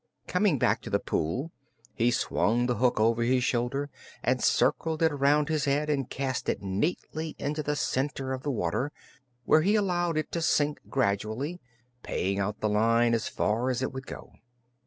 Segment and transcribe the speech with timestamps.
[0.25, 1.51] Coming back to the pool
[1.93, 3.91] he swung the hook over his shoulder
[4.23, 8.49] and circled it around his head and cast it nearly into the center of the
[8.49, 8.91] water,
[9.45, 11.61] where he allowed it to sink gradually,
[12.01, 14.33] paying out the line as far as it would go.